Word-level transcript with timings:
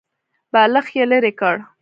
بالښت 0.51 0.91
يې 0.97 1.03
ليرې 1.09 1.31
کړ. 1.39 1.55